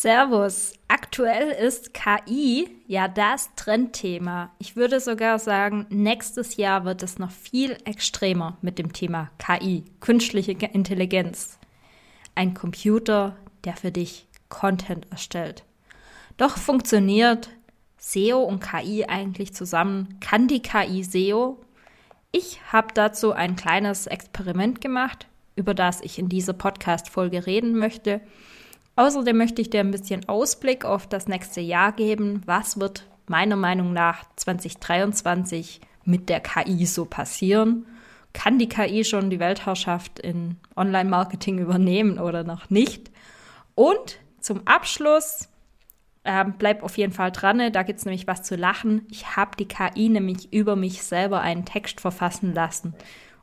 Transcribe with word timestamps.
Servus. 0.00 0.72
Aktuell 0.88 1.50
ist 1.50 1.92
KI 1.92 2.70
ja 2.86 3.06
das 3.06 3.50
Trendthema. 3.54 4.50
Ich 4.58 4.74
würde 4.74 4.98
sogar 4.98 5.38
sagen, 5.38 5.84
nächstes 5.90 6.56
Jahr 6.56 6.86
wird 6.86 7.02
es 7.02 7.18
noch 7.18 7.30
viel 7.30 7.76
extremer 7.84 8.56
mit 8.62 8.78
dem 8.78 8.94
Thema 8.94 9.30
KI, 9.36 9.84
künstliche 10.00 10.52
Intelligenz. 10.52 11.58
Ein 12.34 12.54
Computer, 12.54 13.36
der 13.64 13.76
für 13.76 13.92
dich 13.92 14.26
Content 14.48 15.06
erstellt. 15.10 15.64
Doch 16.38 16.56
funktioniert 16.56 17.50
SEO 17.98 18.42
und 18.42 18.60
KI 18.60 19.04
eigentlich 19.04 19.52
zusammen? 19.52 20.16
Kann 20.20 20.48
die 20.48 20.62
KI 20.62 21.04
SEO? 21.04 21.58
Ich 22.32 22.58
habe 22.72 22.88
dazu 22.94 23.32
ein 23.32 23.54
kleines 23.54 24.06
Experiment 24.06 24.80
gemacht, 24.80 25.26
über 25.56 25.74
das 25.74 26.00
ich 26.00 26.18
in 26.18 26.30
dieser 26.30 26.54
Podcast-Folge 26.54 27.44
reden 27.44 27.76
möchte. 27.76 28.22
Außerdem 29.00 29.34
möchte 29.34 29.62
ich 29.62 29.70
dir 29.70 29.80
ein 29.80 29.92
bisschen 29.92 30.28
Ausblick 30.28 30.84
auf 30.84 31.06
das 31.06 31.26
nächste 31.26 31.62
Jahr 31.62 31.92
geben. 31.92 32.42
Was 32.44 32.78
wird 32.78 33.08
meiner 33.28 33.56
Meinung 33.56 33.94
nach 33.94 34.26
2023 34.36 35.80
mit 36.04 36.28
der 36.28 36.40
KI 36.40 36.84
so 36.84 37.06
passieren? 37.06 37.86
Kann 38.34 38.58
die 38.58 38.68
KI 38.68 39.02
schon 39.06 39.30
die 39.30 39.40
Weltherrschaft 39.40 40.18
in 40.18 40.56
Online-Marketing 40.76 41.60
übernehmen 41.60 42.18
oder 42.18 42.44
noch 42.44 42.68
nicht? 42.68 43.10
Und 43.74 44.18
zum 44.38 44.66
Abschluss, 44.66 45.48
äh, 46.24 46.44
bleib 46.58 46.82
auf 46.82 46.98
jeden 46.98 47.14
Fall 47.14 47.32
dran, 47.32 47.72
da 47.72 47.82
gibt 47.82 48.00
es 48.00 48.04
nämlich 48.04 48.26
was 48.26 48.42
zu 48.42 48.54
lachen. 48.54 49.06
Ich 49.10 49.34
habe 49.34 49.56
die 49.56 49.66
KI 49.66 50.10
nämlich 50.10 50.52
über 50.52 50.76
mich 50.76 51.02
selber 51.02 51.40
einen 51.40 51.64
Text 51.64 52.02
verfassen 52.02 52.52
lassen. 52.52 52.94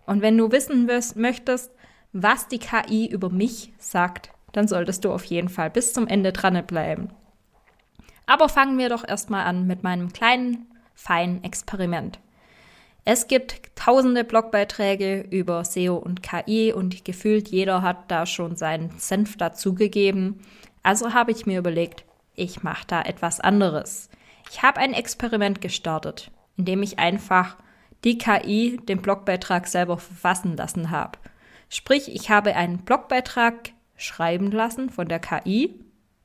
Und 0.06 0.22
wenn 0.22 0.38
du 0.38 0.52
wissen 0.52 0.88
wirst, 0.88 1.16
möchtest, 1.16 1.72
was 2.14 2.48
die 2.48 2.60
KI 2.60 3.08
über 3.08 3.32
mich 3.32 3.74
sagt, 3.80 4.30
dann 4.52 4.68
solltest 4.68 5.06
du 5.06 5.12
auf 5.12 5.24
jeden 5.26 5.50
Fall 5.50 5.70
bis 5.70 5.94
zum 5.94 6.08
Ende 6.08 6.32
dranbleiben. 6.32 7.12
Aber 8.26 8.50
fangen 8.50 8.78
wir 8.78 8.90
doch 8.90 9.08
erstmal 9.08 9.46
an 9.46 9.68
mit 9.68 9.84
meinem 9.84 10.12
kleinen, 10.14 10.68
feinen 10.94 11.44
Experiment. 11.44 12.20
Es 13.06 13.28
gibt 13.28 13.62
tausende 13.76 14.26
Blogbeiträge 14.26 15.22
über 15.30 15.64
SEO 15.64 15.96
und 15.96 16.22
KI 16.22 16.74
und 16.74 17.06
gefühlt 17.06 17.48
jeder 17.48 17.82
hat 17.82 18.12
da 18.12 18.26
schon 18.26 18.58
seinen 18.58 18.92
Senf 18.98 19.38
dazugegeben. 19.38 20.42
Also 20.84 21.14
habe 21.14 21.32
ich 21.32 21.46
mir 21.46 21.60
überlegt, 21.60 22.04
ich 22.36 22.64
mache 22.64 22.86
da 22.86 23.02
etwas 23.02 23.40
anderes. 23.40 24.10
Ich 24.52 24.62
habe 24.62 24.82
ein 24.82 24.94
Experiment 24.94 25.62
gestartet, 25.62 26.32
in 26.58 26.66
dem 26.66 26.84
ich 26.84 27.00
einfach 27.00 27.56
die 28.04 28.18
KI 28.18 28.78
den 28.84 29.02
Blogbeitrag 29.02 29.68
selber 29.68 29.98
verfassen 29.98 30.58
lassen 30.58 30.92
habe. 30.92 31.18
Sprich, 31.70 32.14
ich 32.14 32.30
habe 32.30 32.56
einen 32.56 32.80
Blogbeitrag 32.80 33.72
schreiben 33.98 34.52
lassen 34.52 34.90
von 34.90 35.08
der 35.08 35.20
KI 35.20 35.74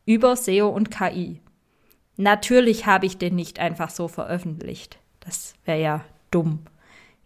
über 0.07 0.37
SEO 0.37 0.69
und 0.69 0.91
KI. 0.91 1.41
Natürlich 2.17 2.87
habe 2.87 3.07
ich 3.07 3.19
den 3.19 3.35
nicht 3.35 3.59
einfach 3.59 3.91
so 3.91 4.07
veröffentlicht. 4.07 4.99
Das 5.21 5.55
wäre 5.65 5.81
ja 5.81 6.05
dumm. 6.31 6.61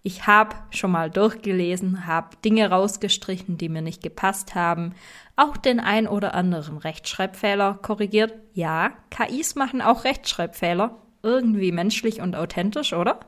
Ich 0.02 0.28
habe 0.28 0.54
schon 0.70 0.92
mal 0.92 1.10
durchgelesen, 1.10 2.06
habe 2.06 2.36
Dinge 2.44 2.70
rausgestrichen, 2.70 3.58
die 3.58 3.68
mir 3.68 3.82
nicht 3.82 4.04
gepasst 4.04 4.54
haben, 4.54 4.94
auch 5.34 5.56
den 5.56 5.80
ein 5.80 6.06
oder 6.06 6.32
anderen 6.32 6.78
Rechtschreibfehler 6.78 7.80
korrigiert. 7.82 8.32
Ja, 8.54 8.92
KIs 9.10 9.56
machen 9.56 9.82
auch 9.82 10.04
Rechtschreibfehler. 10.04 10.96
Irgendwie 11.24 11.72
menschlich 11.72 12.20
und 12.20 12.36
authentisch, 12.36 12.92
oder? 12.92 13.18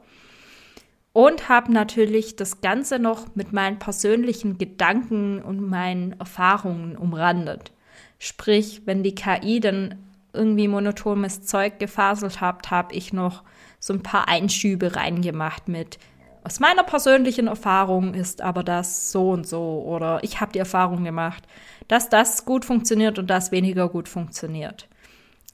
Und 1.19 1.49
habe 1.49 1.73
natürlich 1.73 2.37
das 2.37 2.61
Ganze 2.61 3.01
noch 3.01 3.35
mit 3.35 3.53
meinen 3.53 3.81
persönlichen 3.81 4.57
Gedanken 4.57 5.43
und 5.43 5.69
meinen 5.69 6.13
Erfahrungen 6.13 6.97
umrandet. 6.97 7.73
Sprich, 8.21 8.83
wenn 8.85 9.03
die 9.03 9.17
KI 9.17 9.59
dann 9.59 9.97
irgendwie 10.33 10.69
monotones 10.69 11.43
Zeug 11.43 11.81
gefaselt 11.81 12.41
hat, 12.41 12.71
habe 12.71 12.95
ich 12.95 13.13
noch 13.13 13.43
so 13.81 13.95
ein 13.95 14.05
paar 14.05 14.29
Einschübe 14.29 14.95
reingemacht 14.95 15.67
mit 15.67 15.99
aus 16.45 16.61
meiner 16.61 16.85
persönlichen 16.85 17.49
Erfahrung 17.49 18.15
ist 18.15 18.41
aber 18.41 18.63
das 18.63 19.11
so 19.11 19.31
und 19.31 19.45
so 19.45 19.83
oder 19.85 20.21
ich 20.23 20.41
habe 20.41 20.53
die 20.53 20.61
Erfahrung 20.61 21.03
gemacht, 21.03 21.43
dass 21.89 22.09
das 22.09 22.45
gut 22.45 22.65
funktioniert 22.65 23.19
und 23.19 23.29
das 23.29 23.51
weniger 23.51 23.89
gut 23.89 24.09
funktioniert. 24.09 24.87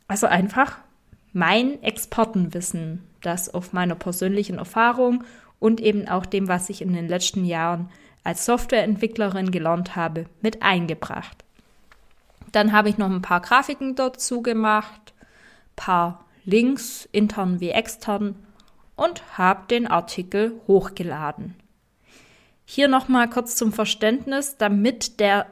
Also 0.08 0.26
einfach 0.26 0.76
mein 1.32 1.82
Expertenwissen, 1.82 3.02
das 3.22 3.52
auf 3.52 3.72
meiner 3.72 3.94
persönlichen 3.94 4.58
Erfahrung 4.58 5.24
und 5.58 5.80
eben 5.80 6.08
auch 6.08 6.26
dem, 6.26 6.48
was 6.48 6.70
ich 6.70 6.82
in 6.82 6.92
den 6.92 7.08
letzten 7.08 7.44
Jahren 7.44 7.88
als 8.22 8.44
Softwareentwicklerin 8.46 9.50
gelernt 9.50 9.96
habe, 9.96 10.26
mit 10.40 10.62
eingebracht. 10.62 11.44
Dann 12.52 12.72
habe 12.72 12.88
ich 12.88 12.98
noch 12.98 13.10
ein 13.10 13.22
paar 13.22 13.40
Grafiken 13.40 13.94
dazu 13.94 14.42
gemacht, 14.42 15.12
paar 15.76 16.24
Links, 16.44 17.08
intern 17.12 17.60
wie 17.60 17.70
extern, 17.70 18.36
und 18.96 19.38
habe 19.38 19.66
den 19.68 19.86
Artikel 19.86 20.60
hochgeladen. 20.66 21.56
Hier 22.64 22.88
nochmal 22.88 23.28
kurz 23.28 23.56
zum 23.56 23.72
Verständnis, 23.72 24.56
damit 24.56 25.20
der 25.20 25.46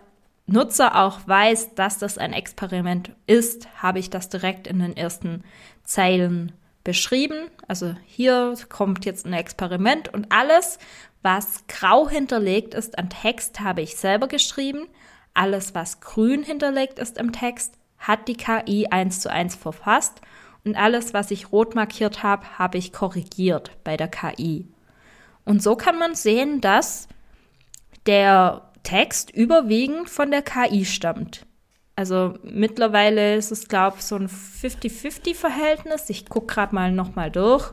Nutzer 0.47 0.97
auch 0.97 1.21
weiß, 1.27 1.75
dass 1.75 1.99
das 1.99 2.19
ein 2.19 2.33
Experiment 2.33 3.13
ist, 3.27 3.69
habe 3.83 3.99
ich 3.99 4.11
das 4.11 4.29
direkt 4.29 4.67
in 4.67 4.79
den 4.79 4.97
ersten 4.97 5.45
Zeilen 5.85 6.53
beschrieben. 6.85 7.51
Also 7.69 7.95
hier 8.07 8.55
kommt 8.69 9.05
jetzt 9.05 9.27
ein 9.27 9.33
Experiment 9.33 10.13
und 10.13 10.27
alles, 10.31 10.79
was 11.23 11.67
grau 11.69 12.09
hinterlegt 12.09 12.75
ist 12.75 12.99
an 12.99 13.11
Text, 13.11 13.61
habe 13.61 13.83
ich 13.83 13.97
selber 13.97 14.29
geschrieben. 14.29 14.87
Alles, 15.35 15.75
was 15.75 16.01
grün 16.01 16.43
hinterlegt 16.43 16.99
ist 16.99 17.19
im 17.19 17.33
Text, 17.33 17.75
hat 17.99 18.29
die 18.29 18.37
KI 18.37 18.89
eins 18.91 19.21
zu 19.21 19.31
eins 19.31 19.55
verfasst. 19.55 20.21
Und 20.65 20.77
alles, 20.77 21.15
was 21.15 21.31
ich 21.31 21.53
rot 21.53 21.75
markiert 21.75 22.23
habe, 22.23 22.59
habe 22.59 22.79
ich 22.79 22.93
korrigiert 22.93 23.73
bei 23.85 23.97
der 23.97 24.09
KI. 24.09 24.69
Und 25.45 25.63
so 25.63 25.75
kann 25.77 25.99
man 25.99 26.15
sehen, 26.15 26.61
dass 26.61 27.09
der 28.07 28.71
Text 28.83 29.31
überwiegend 29.31 30.11
von 30.11 30.31
der 30.31 30.43
KI 30.43 30.85
stammt. 30.85 31.47
Also 31.95 32.35
mittlerweile 32.43 33.37
ist 33.37 33.53
es, 33.53 33.69
glaube 33.69 33.99
ich, 33.99 34.05
so 34.05 34.17
ein 34.17 34.29
50-50-Verhältnis. 34.29 36.09
Ich 36.09 36.27
gucke 36.27 36.55
gerade 36.55 36.75
mal 36.75 36.91
nochmal 36.91 37.31
durch. 37.31 37.73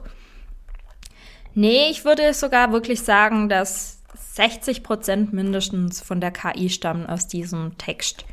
Nee, 1.54 1.90
ich 1.90 2.06
würde 2.06 2.34
sogar 2.34 2.72
wirklich 2.72 3.02
sagen, 3.02 3.50
dass 3.50 4.02
60 4.34 4.84
Prozent 4.84 5.34
mindestens 5.34 6.02
von 6.02 6.22
der 6.22 6.32
KI 6.32 6.70
stammen 6.70 7.06
aus 7.08 7.28
diesem 7.28 7.78
Text. 7.78 8.26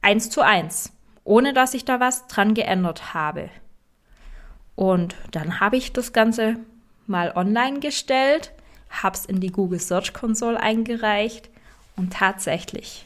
Eins 0.00 0.30
zu 0.30 0.40
eins. 0.40 0.92
Ohne 1.24 1.52
dass 1.52 1.74
ich 1.74 1.84
da 1.84 2.00
was 2.00 2.26
dran 2.26 2.54
geändert 2.54 3.12
habe. 3.12 3.50
Und 4.74 5.14
dann 5.32 5.60
habe 5.60 5.76
ich 5.76 5.92
das 5.92 6.12
Ganze 6.12 6.56
mal 7.06 7.32
online 7.34 7.80
gestellt, 7.80 8.52
habe 8.88 9.16
es 9.16 9.26
in 9.26 9.40
die 9.40 9.52
Google 9.52 9.80
Search 9.80 10.14
Console 10.14 10.58
eingereicht 10.58 11.50
und 11.96 12.12
tatsächlich 12.12 13.04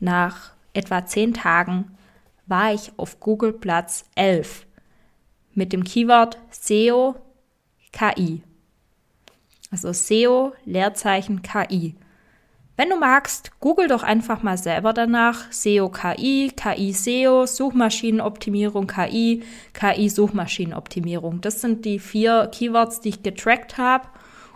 nach 0.00 0.52
etwa 0.78 1.04
zehn 1.04 1.34
Tagen 1.34 1.96
war 2.46 2.72
ich 2.72 2.92
auf 2.96 3.20
Google 3.20 3.52
Platz 3.52 4.06
11 4.14 4.66
mit 5.54 5.72
dem 5.72 5.84
Keyword 5.84 6.38
SEO 6.50 7.16
KI. 7.92 8.42
Also 9.70 9.92
SEO 9.92 10.52
Leerzeichen 10.64 11.42
KI. 11.42 11.94
Wenn 12.76 12.90
du 12.90 12.96
magst, 12.96 13.58
google 13.58 13.88
doch 13.88 14.04
einfach 14.04 14.44
mal 14.44 14.56
selber 14.56 14.92
danach 14.92 15.50
SEO 15.50 15.88
KI, 15.88 16.52
KI 16.54 16.92
SEO, 16.92 17.44
Suchmaschinenoptimierung 17.44 18.86
KI, 18.86 19.42
KI 19.72 20.08
Suchmaschinenoptimierung. 20.08 21.40
Das 21.40 21.60
sind 21.60 21.84
die 21.84 21.98
vier 21.98 22.48
Keywords, 22.54 23.00
die 23.00 23.08
ich 23.08 23.24
getrackt 23.24 23.78
habe. 23.78 24.06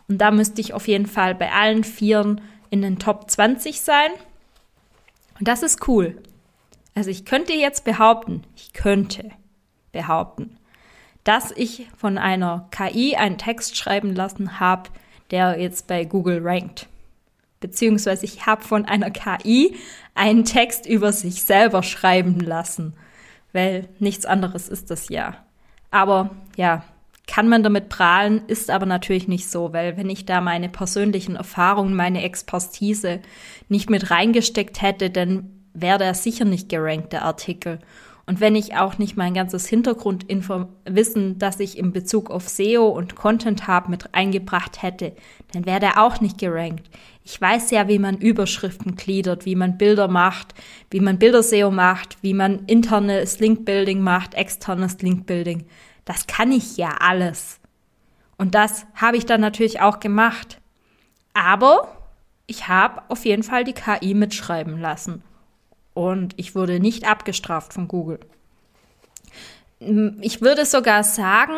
Und 0.08 0.18
da 0.18 0.30
müsste 0.30 0.60
ich 0.60 0.72
auf 0.72 0.86
jeden 0.86 1.06
Fall 1.06 1.34
bei 1.34 1.50
allen 1.50 1.82
vieren 1.82 2.40
in 2.70 2.82
den 2.82 3.00
Top 3.00 3.28
20 3.28 3.80
sein. 3.80 4.12
Und 5.38 5.48
das 5.48 5.62
ist 5.62 5.88
cool. 5.88 6.20
Also 6.94 7.10
ich 7.10 7.24
könnte 7.24 7.52
jetzt 7.52 7.84
behaupten, 7.84 8.44
ich 8.56 8.72
könnte 8.72 9.30
behaupten, 9.92 10.56
dass 11.24 11.52
ich 11.52 11.88
von 11.96 12.18
einer 12.18 12.68
KI 12.70 13.16
einen 13.16 13.38
Text 13.38 13.76
schreiben 13.76 14.14
lassen 14.14 14.60
habe, 14.60 14.90
der 15.30 15.58
jetzt 15.60 15.86
bei 15.86 16.04
Google 16.04 16.40
rankt. 16.42 16.88
beziehungsweise 17.60 18.26
ich 18.26 18.44
habe 18.44 18.62
von 18.62 18.84
einer 18.84 19.10
KI 19.10 19.76
einen 20.14 20.44
Text 20.44 20.84
über 20.84 21.12
sich 21.12 21.44
selber 21.44 21.82
schreiben 21.82 22.40
lassen, 22.40 22.94
weil 23.52 23.88
nichts 23.98 24.26
anderes 24.26 24.68
ist 24.68 24.90
das 24.90 25.08
ja. 25.08 25.36
Aber 25.90 26.30
ja, 26.56 26.84
kann 27.32 27.48
man 27.48 27.62
damit 27.62 27.88
prahlen, 27.88 28.42
ist 28.46 28.68
aber 28.68 28.84
natürlich 28.84 29.26
nicht 29.26 29.48
so, 29.48 29.72
weil 29.72 29.96
wenn 29.96 30.10
ich 30.10 30.26
da 30.26 30.42
meine 30.42 30.68
persönlichen 30.68 31.34
Erfahrungen, 31.34 31.96
meine 31.96 32.22
Expertise 32.24 33.20
nicht 33.70 33.88
mit 33.88 34.10
reingesteckt 34.10 34.82
hätte, 34.82 35.08
dann 35.08 35.48
wäre 35.72 35.96
der 35.96 36.12
sicher 36.12 36.44
nicht 36.44 36.68
gerankt, 36.68 37.14
der 37.14 37.24
Artikel. 37.24 37.78
Und 38.26 38.40
wenn 38.40 38.54
ich 38.54 38.76
auch 38.76 38.98
nicht 38.98 39.16
mein 39.16 39.32
ganzes 39.32 39.66
Hintergrundwissen, 39.66 41.38
das 41.38 41.58
ich 41.58 41.78
in 41.78 41.92
Bezug 41.92 42.30
auf 42.30 42.50
SEO 42.50 42.88
und 42.88 43.16
Content 43.16 43.66
habe, 43.66 43.90
mit 43.90 44.14
eingebracht 44.14 44.82
hätte, 44.82 45.16
dann 45.54 45.64
wäre 45.64 45.80
der 45.80 46.04
auch 46.04 46.20
nicht 46.20 46.36
gerankt. 46.36 46.90
Ich 47.24 47.40
weiß 47.40 47.70
ja, 47.70 47.88
wie 47.88 47.98
man 47.98 48.18
Überschriften 48.18 48.94
gliedert, 48.94 49.46
wie 49.46 49.56
man 49.56 49.78
Bilder 49.78 50.06
macht, 50.06 50.52
wie 50.90 51.00
man 51.00 51.18
Bilder-SEO 51.18 51.70
macht, 51.70 52.18
wie 52.20 52.34
man 52.34 52.66
internes 52.66 53.40
Link-Building 53.40 54.02
macht, 54.02 54.34
externes 54.34 55.00
Link-Building. 55.00 55.64
Das 56.04 56.26
kann 56.26 56.52
ich 56.52 56.76
ja 56.76 56.96
alles. 57.00 57.60
Und 58.36 58.54
das 58.54 58.86
habe 58.94 59.16
ich 59.16 59.26
dann 59.26 59.40
natürlich 59.40 59.80
auch 59.80 60.00
gemacht. 60.00 60.60
Aber 61.34 61.96
ich 62.46 62.68
habe 62.68 63.02
auf 63.08 63.24
jeden 63.24 63.42
Fall 63.42 63.64
die 63.64 63.72
KI 63.72 64.14
mitschreiben 64.14 64.80
lassen. 64.80 65.22
Und 65.94 66.34
ich 66.36 66.54
wurde 66.54 66.80
nicht 66.80 67.08
abgestraft 67.08 67.72
von 67.72 67.88
Google. 67.88 68.20
Ich 70.20 70.40
würde 70.40 70.64
sogar 70.64 71.04
sagen, 71.04 71.56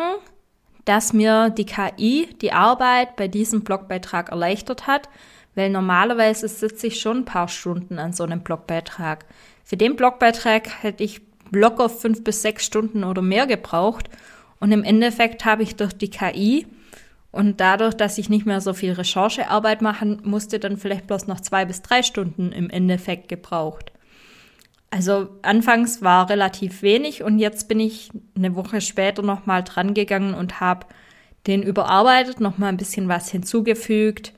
dass 0.85 1.13
mir 1.13 1.49
die 1.49 1.65
KI 1.65 2.29
die 2.41 2.51
Arbeit 2.51 3.15
bei 3.15 3.27
diesem 3.27 3.63
Blogbeitrag 3.63 4.29
erleichtert 4.29 4.87
hat, 4.87 5.09
weil 5.55 5.69
normalerweise 5.69 6.47
sitze 6.47 6.87
ich 6.87 6.99
schon 6.99 7.19
ein 7.19 7.25
paar 7.25 7.47
Stunden 7.47 7.97
an 7.97 8.13
so 8.13 8.23
einem 8.23 8.41
Blogbeitrag. 8.41 9.25
Für 9.63 9.77
den 9.77 9.95
Blogbeitrag 9.95 10.83
hätte 10.83 11.03
ich 11.03 11.21
locker 11.51 11.89
fünf 11.89 12.23
bis 12.23 12.41
sechs 12.41 12.65
Stunden 12.65 13.03
oder 13.03 13.21
mehr 13.21 13.47
gebraucht 13.47 14.09
und 14.59 14.71
im 14.71 14.83
Endeffekt 14.83 15.45
habe 15.45 15.63
ich 15.63 15.75
durch 15.75 15.93
die 15.93 16.09
KI 16.09 16.65
und 17.31 17.59
dadurch, 17.59 17.93
dass 17.93 18.17
ich 18.17 18.29
nicht 18.29 18.45
mehr 18.45 18.61
so 18.61 18.73
viel 18.73 18.93
Recherchearbeit 18.93 19.81
machen 19.81 20.21
musste, 20.23 20.59
dann 20.59 20.77
vielleicht 20.77 21.07
bloß 21.07 21.27
noch 21.27 21.41
zwei 21.41 21.65
bis 21.65 21.81
drei 21.81 22.01
Stunden 22.01 22.51
im 22.51 22.69
Endeffekt 22.69 23.27
gebraucht. 23.27 23.91
Also 24.89 25.27
anfangs 25.41 26.01
war 26.01 26.29
relativ 26.29 26.81
wenig 26.81 27.23
und 27.23 27.39
jetzt 27.39 27.67
bin 27.67 27.81
ich 27.81 28.09
eine 28.37 28.55
Woche 28.55 28.79
später 28.79 29.21
nochmal 29.21 29.63
dran 29.63 29.93
gegangen 29.93 30.33
und 30.33 30.61
habe 30.61 30.87
den 31.47 31.61
überarbeitet, 31.61 32.39
nochmal 32.39 32.69
ein 32.69 32.77
bisschen 32.77 33.09
was 33.09 33.29
hinzugefügt. 33.29 34.33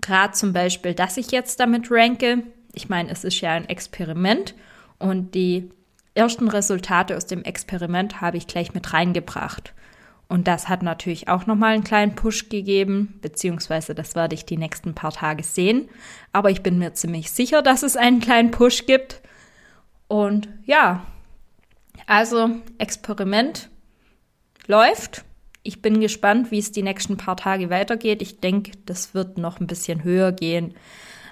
Gerade 0.00 0.32
zum 0.32 0.52
Beispiel, 0.52 0.94
dass 0.94 1.16
ich 1.16 1.30
jetzt 1.30 1.60
damit 1.60 1.90
ranke. 1.90 2.42
Ich 2.74 2.88
meine, 2.88 3.10
es 3.10 3.22
ist 3.22 3.40
ja 3.40 3.52
ein 3.52 3.68
Experiment 3.68 4.54
und 4.98 5.34
die 5.36 5.70
ersten 6.14 6.48
Resultate 6.48 7.16
aus 7.16 7.26
dem 7.26 7.44
Experiment 7.44 8.20
habe 8.20 8.36
ich 8.36 8.46
gleich 8.46 8.74
mit 8.74 8.92
reingebracht. 8.92 9.74
Und 10.28 10.46
das 10.46 10.68
hat 10.68 10.84
natürlich 10.84 11.28
auch 11.28 11.46
nochmal 11.46 11.74
einen 11.74 11.82
kleinen 11.82 12.14
Push 12.14 12.48
gegeben, 12.48 13.18
beziehungsweise 13.20 13.96
das 13.96 14.14
werde 14.14 14.36
ich 14.36 14.44
die 14.44 14.56
nächsten 14.56 14.94
paar 14.94 15.10
Tage 15.10 15.42
sehen. 15.42 15.88
Aber 16.32 16.50
ich 16.50 16.62
bin 16.62 16.78
mir 16.78 16.94
ziemlich 16.94 17.32
sicher, 17.32 17.62
dass 17.62 17.82
es 17.82 17.96
einen 17.96 18.20
kleinen 18.20 18.52
Push 18.52 18.86
gibt. 18.86 19.22
Und 20.06 20.48
ja, 20.64 21.04
also 22.06 22.50
Experiment 22.78 23.70
läuft. 24.68 25.24
Ich 25.64 25.82
bin 25.82 26.00
gespannt, 26.00 26.50
wie 26.52 26.58
es 26.58 26.72
die 26.72 26.82
nächsten 26.82 27.16
paar 27.16 27.36
Tage 27.36 27.68
weitergeht. 27.68 28.22
Ich 28.22 28.40
denke, 28.40 28.72
das 28.86 29.14
wird 29.14 29.36
noch 29.36 29.60
ein 29.60 29.66
bisschen 29.66 30.04
höher 30.04 30.32
gehen. 30.32 30.74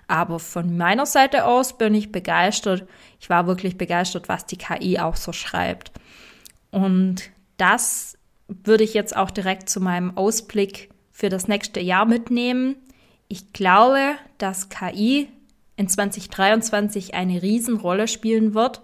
Aber 0.09 0.39
von 0.39 0.77
meiner 0.77 1.05
Seite 1.05 1.45
aus 1.45 1.77
bin 1.77 1.95
ich 1.95 2.11
begeistert. 2.11 2.89
Ich 3.21 3.29
war 3.29 3.47
wirklich 3.47 3.77
begeistert, 3.77 4.29
was 4.29 4.47
die 4.47 4.57
KI 4.57 4.99
auch 4.99 5.17
so 5.17 5.33
schreibt. 5.33 5.93
Und 6.71 7.31
das 7.59 8.17
würde 8.49 8.85
ich 8.85 8.95
jetzt 8.95 9.15
auch 9.15 9.31
direkt 9.31 9.69
zu 9.69 9.81
meinem 9.81 10.17
Ausblick 10.17 10.89
für 11.13 11.29
das 11.29 11.47
nächste 11.47 11.81
Jahr 11.81 12.07
mitnehmen. 12.07 12.77
Ich 13.29 13.53
glaube, 13.53 14.15
dass 14.39 14.71
KI 14.71 15.29
in 15.77 15.89
2023 15.89 17.15
eine 17.15 17.43
Riesenrolle 17.43 18.09
spielen 18.09 18.55
wird. 18.55 18.81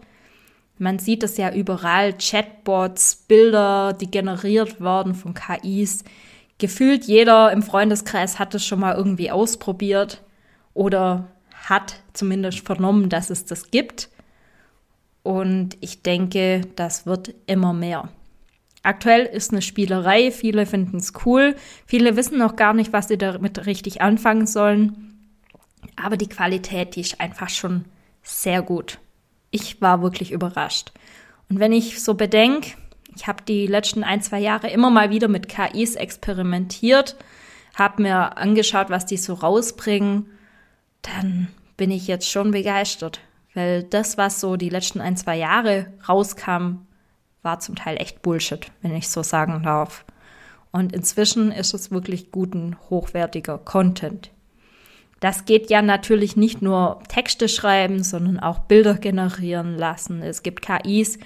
Man 0.77 0.99
sieht 0.99 1.23
es 1.23 1.39
ja 1.39 1.55
überall, 1.55 2.13
Chatbots, 2.19 3.17
Bilder, 3.29 3.95
die 3.95 4.11
generiert 4.11 4.81
werden 4.81 5.15
von 5.15 5.33
KIs. 5.33 6.05
Gefühlt 6.59 7.05
jeder 7.05 7.51
im 7.53 7.63
Freundeskreis 7.63 8.39
hat 8.39 8.55
es 8.55 8.67
schon 8.67 8.81
mal 8.81 8.95
irgendwie 8.95 9.31
ausprobiert 9.31 10.24
oder 10.75 11.29
hat 11.69 11.97
zumindest 12.13 12.61
vernommen, 12.61 13.09
dass 13.09 13.31
es 13.31 13.47
das 13.47 13.71
gibt. 13.71 14.11
Und 15.23 15.77
ich 15.81 16.03
denke, 16.03 16.63
das 16.77 17.07
wird 17.07 17.35
immer 17.47 17.73
mehr. 17.73 18.11
Aktuell 18.83 19.25
ist 19.25 19.53
eine 19.53 19.63
Spielerei, 19.63 20.31
viele 20.31 20.67
finden 20.67 20.99
es 20.99 21.15
cool, 21.25 21.57
viele 21.87 22.17
wissen 22.17 22.37
noch 22.37 22.57
gar 22.57 22.75
nicht, 22.75 22.93
was 22.93 23.09
sie 23.09 23.17
damit 23.17 23.65
richtig 23.65 24.03
anfangen 24.03 24.47
sollen. 24.47 25.33
Aber 25.97 26.19
die 26.19 26.29
Qualität, 26.29 26.97
die 26.97 27.01
ist 27.01 27.19
einfach 27.19 27.49
schon 27.49 27.87
sehr 28.23 28.61
gut. 28.61 28.99
Ich 29.51 29.81
war 29.81 30.03
wirklich 30.03 30.33
überrascht. 30.33 30.93
Und 31.49 31.61
wenn 31.61 31.73
ich 31.73 32.03
so 32.03 32.15
bedenke, 32.15 32.73
ich 33.17 33.27
habe 33.27 33.43
die 33.47 33.67
letzten 33.67 34.05
ein, 34.05 34.21
zwei 34.21 34.41
Jahre 34.41 34.69
immer 34.69 34.91
mal 34.91 35.09
wieder 35.09 35.29
mit 35.29 35.49
KIs 35.49 35.95
experimentiert, 35.95 37.17
habe 37.75 38.03
mir 38.03 38.37
angeschaut, 38.37 38.91
was 38.91 39.07
die 39.07 39.17
so 39.17 39.35
rausbringen 39.35 40.27
dann 41.05 41.49
bin 41.77 41.91
ich 41.91 42.07
jetzt 42.07 42.31
schon 42.31 42.51
begeistert. 42.51 43.21
Weil 43.55 43.85
das, 43.85 44.19
was 44.19 44.41
so 44.41 44.57
die 44.57 44.69
letzten 44.69 45.01
ein, 45.01 45.17
zwei 45.17 45.37
Jahre 45.37 45.87
rauskam, 46.09 46.87
war 47.43 47.61
zum 47.61 47.77
Teil 47.77 47.97
echt 48.01 48.23
Bullshit, 48.23 48.67
wenn 48.83 48.97
ich 48.97 49.09
so 49.09 49.23
sagen 49.23 49.63
darf. 49.63 50.05
Und 50.73 50.93
inzwischen 50.93 51.53
ist 51.53 51.73
es 51.73 51.93
wirklich 51.93 52.33
guten, 52.33 52.77
hochwertiger 52.91 53.59
Content. 53.59 54.31
Das 55.21 55.45
geht 55.45 55.71
ja 55.71 55.83
natürlich 55.83 56.37
nicht 56.37 56.63
nur 56.63 57.01
Texte 57.09 57.49
schreiben, 57.49 58.03
sondern 58.03 58.41
auch 58.41 58.59
Bilder 58.61 58.95
generieren 58.95 59.79
lassen. 59.79 60.21
Es 60.21 60.43
gibt 60.43 60.63
KIs, 60.63 61.19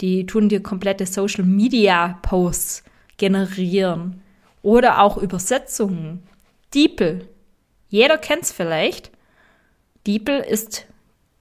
die 0.00 0.26
tun 0.26 0.48
dir 0.48 0.62
komplette 0.62 1.06
Social 1.06 1.44
Media 1.44 2.18
Posts 2.22 2.82
generieren 3.16 4.22
oder 4.62 5.00
auch 5.00 5.16
Übersetzungen. 5.16 6.24
DeepL. 6.74 7.28
Jeder 7.88 8.18
kennt's 8.18 8.50
vielleicht. 8.50 9.10
DeepL 10.06 10.40
ist 10.40 10.86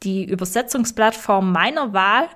die 0.03 0.25
Übersetzungsplattform 0.25 1.51
meiner 1.51 1.93
Wahl 1.93 2.27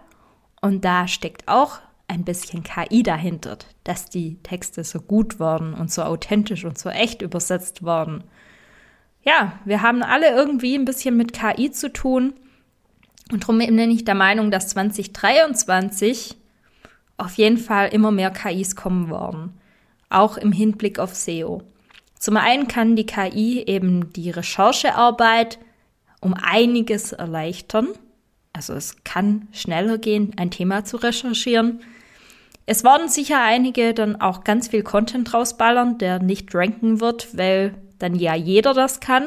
und 0.61 0.85
da 0.85 1.07
steckt 1.07 1.47
auch 1.47 1.79
ein 2.07 2.23
bisschen 2.23 2.63
KI 2.63 3.03
dahinter, 3.03 3.57
dass 3.83 4.09
die 4.09 4.35
Texte 4.41 4.83
so 4.83 4.99
gut 4.99 5.39
werden 5.39 5.73
und 5.73 5.91
so 5.91 6.01
authentisch 6.03 6.65
und 6.65 6.77
so 6.77 6.89
echt 6.89 7.21
übersetzt 7.21 7.83
werden. 7.85 8.23
Ja, 9.23 9.59
wir 9.65 9.81
haben 9.81 10.01
alle 10.01 10.29
irgendwie 10.29 10.75
ein 10.75 10.85
bisschen 10.85 11.17
mit 11.17 11.33
KI 11.33 11.71
zu 11.71 11.91
tun 11.91 12.33
und 13.31 13.43
darum 13.43 13.59
bin 13.59 13.77
ich 13.91 14.05
der 14.05 14.15
Meinung, 14.15 14.49
dass 14.49 14.69
2023 14.69 16.35
auf 17.17 17.33
jeden 17.35 17.57
Fall 17.57 17.89
immer 17.89 18.11
mehr 18.11 18.31
KIs 18.31 18.75
kommen 18.75 19.11
werden, 19.11 19.53
auch 20.09 20.37
im 20.37 20.51
Hinblick 20.51 20.99
auf 20.99 21.15
SEO. 21.15 21.61
Zum 22.17 22.37
einen 22.37 22.67
kann 22.67 22.95
die 22.95 23.05
KI 23.05 23.63
eben 23.65 24.11
die 24.13 24.31
Recherchearbeit 24.31 25.59
um 26.19 26.33
einiges 26.33 27.11
erleichtern. 27.11 27.87
Also 28.53 28.73
es 28.73 29.03
kann 29.03 29.47
schneller 29.51 29.97
gehen, 29.97 30.33
ein 30.37 30.51
Thema 30.51 30.83
zu 30.83 30.97
recherchieren. 30.97 31.81
Es 32.65 32.83
werden 32.83 33.09
sicher 33.09 33.41
einige 33.41 33.93
dann 33.93 34.21
auch 34.21 34.43
ganz 34.43 34.67
viel 34.67 34.83
Content 34.83 35.33
rausballern, 35.33 35.97
der 35.97 36.19
nicht 36.19 36.53
ranken 36.53 36.99
wird, 36.99 37.37
weil 37.37 37.75
dann 37.97 38.15
ja 38.15 38.35
jeder 38.35 38.73
das 38.73 38.99
kann. 38.99 39.25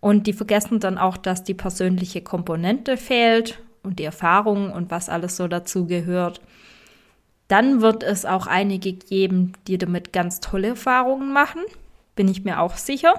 Und 0.00 0.26
die 0.26 0.32
vergessen 0.32 0.80
dann 0.80 0.98
auch, 0.98 1.16
dass 1.16 1.44
die 1.44 1.54
persönliche 1.54 2.22
Komponente 2.22 2.96
fehlt 2.96 3.58
und 3.82 3.98
die 3.98 4.04
Erfahrung 4.04 4.72
und 4.72 4.90
was 4.90 5.08
alles 5.08 5.36
so 5.36 5.48
dazu 5.48 5.86
gehört. 5.86 6.40
Dann 7.48 7.80
wird 7.80 8.02
es 8.02 8.24
auch 8.24 8.46
einige 8.46 8.92
geben, 8.92 9.52
die 9.66 9.76
damit 9.76 10.12
ganz 10.12 10.40
tolle 10.40 10.68
Erfahrungen 10.68 11.32
machen, 11.32 11.62
bin 12.14 12.28
ich 12.28 12.44
mir 12.44 12.60
auch 12.60 12.76
sicher. 12.76 13.14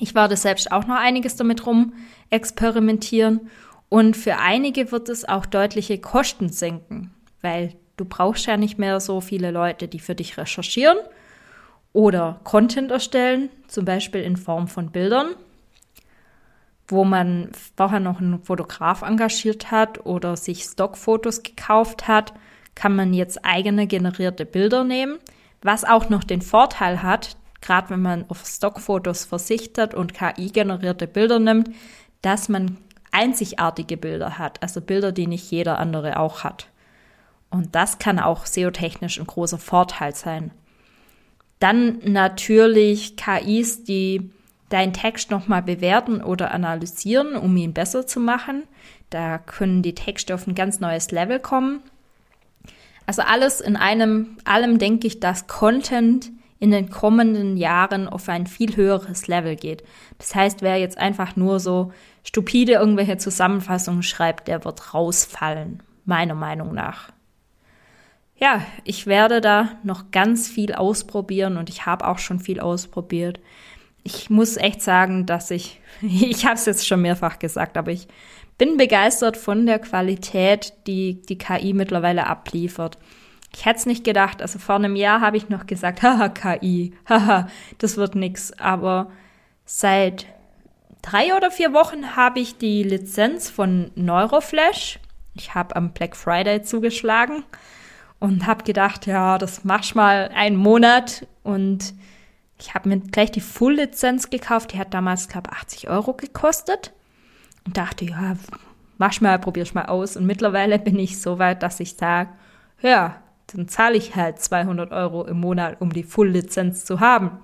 Ich 0.00 0.14
werde 0.14 0.36
selbst 0.36 0.72
auch 0.72 0.86
noch 0.86 0.96
einiges 0.96 1.36
damit 1.36 1.66
rum 1.66 1.94
experimentieren. 2.30 3.50
Und 3.88 4.16
für 4.16 4.38
einige 4.38 4.90
wird 4.92 5.08
es 5.08 5.28
auch 5.28 5.46
deutliche 5.46 5.98
Kosten 5.98 6.48
senken, 6.48 7.14
weil 7.40 7.74
du 7.96 8.04
brauchst 8.04 8.46
ja 8.46 8.56
nicht 8.56 8.78
mehr 8.78 9.00
so 9.00 9.20
viele 9.20 9.50
Leute, 9.50 9.88
die 9.88 10.00
für 10.00 10.14
dich 10.14 10.36
recherchieren 10.36 10.98
oder 11.92 12.40
Content 12.44 12.90
erstellen, 12.90 13.48
zum 13.68 13.84
Beispiel 13.84 14.20
in 14.22 14.36
Form 14.36 14.68
von 14.68 14.90
Bildern, 14.90 15.28
wo 16.88 17.04
man 17.04 17.50
vorher 17.76 18.00
noch 18.00 18.20
einen 18.20 18.42
Fotograf 18.42 19.02
engagiert 19.02 19.70
hat 19.70 20.04
oder 20.04 20.36
sich 20.36 20.64
Stockfotos 20.64 21.42
gekauft 21.42 22.06
hat, 22.06 22.34
kann 22.74 22.94
man 22.94 23.14
jetzt 23.14 23.44
eigene 23.44 23.86
generierte 23.86 24.44
Bilder 24.44 24.84
nehmen, 24.84 25.18
was 25.62 25.84
auch 25.84 26.10
noch 26.10 26.22
den 26.22 26.42
Vorteil 26.42 27.02
hat, 27.02 27.36
gerade 27.60 27.90
wenn 27.90 28.02
man 28.02 28.24
auf 28.28 28.44
Stockfotos 28.44 29.24
versichtet 29.24 29.94
und 29.94 30.14
KI-generierte 30.14 31.06
Bilder 31.06 31.38
nimmt, 31.38 31.70
dass 32.22 32.48
man 32.48 32.78
einzigartige 33.12 33.96
Bilder 33.96 34.38
hat, 34.38 34.62
also 34.62 34.80
Bilder, 34.80 35.12
die 35.12 35.26
nicht 35.26 35.50
jeder 35.50 35.78
andere 35.78 36.18
auch 36.18 36.44
hat. 36.44 36.68
Und 37.50 37.74
das 37.74 37.98
kann 37.98 38.18
auch 38.18 38.44
SEO-technisch 38.44 39.18
ein 39.18 39.26
großer 39.26 39.58
Vorteil 39.58 40.14
sein. 40.14 40.50
Dann 41.58 42.00
natürlich 42.04 43.16
KIs, 43.16 43.84
die 43.84 44.30
deinen 44.68 44.92
Text 44.92 45.30
nochmal 45.30 45.62
bewerten 45.62 46.22
oder 46.22 46.50
analysieren, 46.50 47.36
um 47.36 47.56
ihn 47.56 47.72
besser 47.72 48.06
zu 48.06 48.20
machen. 48.20 48.64
Da 49.10 49.38
können 49.38 49.82
die 49.82 49.94
Texte 49.94 50.34
auf 50.34 50.46
ein 50.46 50.54
ganz 50.54 50.80
neues 50.80 51.12
Level 51.12 51.38
kommen. 51.38 51.80
Also 53.06 53.22
alles 53.22 53.60
in 53.60 53.76
einem, 53.76 54.36
allem 54.44 54.78
denke 54.78 55.06
ich, 55.06 55.20
dass 55.20 55.46
Content 55.46 56.30
in 56.58 56.70
den 56.70 56.90
kommenden 56.90 57.56
Jahren 57.56 58.08
auf 58.08 58.28
ein 58.28 58.46
viel 58.46 58.76
höheres 58.76 59.26
Level 59.26 59.56
geht. 59.56 59.82
Das 60.18 60.34
heißt, 60.34 60.62
wer 60.62 60.78
jetzt 60.78 60.98
einfach 60.98 61.36
nur 61.36 61.60
so 61.60 61.92
stupide 62.22 62.72
irgendwelche 62.72 63.18
Zusammenfassungen 63.18 64.02
schreibt, 64.02 64.48
der 64.48 64.64
wird 64.64 64.94
rausfallen, 64.94 65.82
meiner 66.04 66.34
Meinung 66.34 66.74
nach. 66.74 67.10
Ja, 68.38 68.62
ich 68.84 69.06
werde 69.06 69.40
da 69.40 69.70
noch 69.82 70.10
ganz 70.10 70.48
viel 70.48 70.74
ausprobieren 70.74 71.56
und 71.56 71.70
ich 71.70 71.86
habe 71.86 72.06
auch 72.06 72.18
schon 72.18 72.38
viel 72.38 72.60
ausprobiert. 72.60 73.40
Ich 74.02 74.30
muss 74.30 74.56
echt 74.56 74.82
sagen, 74.82 75.26
dass 75.26 75.50
ich, 75.50 75.80
ich 76.02 76.44
habe 76.44 76.56
es 76.56 76.66
jetzt 76.66 76.86
schon 76.86 77.02
mehrfach 77.02 77.38
gesagt, 77.38 77.76
aber 77.76 77.92
ich 77.92 78.08
bin 78.58 78.76
begeistert 78.76 79.36
von 79.36 79.66
der 79.66 79.78
Qualität, 79.78 80.72
die 80.86 81.20
die 81.22 81.38
KI 81.38 81.74
mittlerweile 81.74 82.26
abliefert. 82.26 82.98
Ich 83.56 83.64
hätte 83.64 83.78
es 83.78 83.86
nicht 83.86 84.04
gedacht. 84.04 84.42
Also 84.42 84.58
vor 84.58 84.74
einem 84.74 84.96
Jahr 84.96 85.22
habe 85.22 85.38
ich 85.38 85.48
noch 85.48 85.66
gesagt, 85.66 86.02
haha, 86.02 86.28
KI, 86.28 86.92
haha, 87.08 87.48
das 87.78 87.96
wird 87.96 88.14
nix. 88.14 88.52
Aber 88.52 89.10
seit 89.64 90.26
drei 91.00 91.34
oder 91.34 91.50
vier 91.50 91.72
Wochen 91.72 92.16
habe 92.16 92.38
ich 92.38 92.58
die 92.58 92.82
Lizenz 92.82 93.48
von 93.48 93.92
Neuroflash. 93.94 94.98
Ich 95.34 95.54
habe 95.54 95.74
am 95.74 95.92
Black 95.92 96.16
Friday 96.16 96.62
zugeschlagen 96.64 97.44
und 98.18 98.46
habe 98.46 98.62
gedacht, 98.62 99.06
ja, 99.06 99.38
das 99.38 99.64
machst 99.64 99.94
mal 99.94 100.30
einen 100.34 100.56
Monat 100.56 101.26
und 101.42 101.94
ich 102.58 102.74
habe 102.74 102.90
mir 102.90 102.98
gleich 102.98 103.30
die 103.30 103.40
Full-Lizenz 103.40 104.28
gekauft. 104.28 104.74
Die 104.74 104.78
hat 104.78 104.92
damals, 104.92 105.28
glaube 105.28 105.48
ich, 105.50 105.58
80 105.58 105.88
Euro 105.88 106.12
gekostet 106.12 106.92
und 107.64 107.78
dachte, 107.78 108.04
ja, 108.04 108.36
mach 108.98 109.18
mal, 109.22 109.38
probier's 109.38 109.72
mal 109.72 109.86
aus. 109.86 110.14
Und 110.14 110.26
mittlerweile 110.26 110.78
bin 110.78 110.98
ich 110.98 111.22
so 111.22 111.38
weit, 111.38 111.62
dass 111.62 111.80
ich 111.80 111.94
sage, 111.96 112.28
ja, 112.82 113.22
dann 113.48 113.68
zahle 113.68 113.96
ich 113.96 114.16
halt 114.16 114.40
200 114.40 114.92
Euro 114.92 115.24
im 115.24 115.40
Monat, 115.40 115.80
um 115.80 115.92
die 115.92 116.02
Full-Lizenz 116.02 116.84
zu 116.84 117.00
haben. 117.00 117.38